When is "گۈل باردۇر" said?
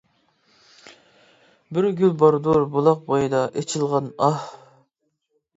2.01-2.65